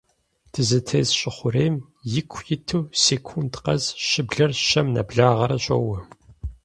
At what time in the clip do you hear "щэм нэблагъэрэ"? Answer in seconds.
4.67-5.57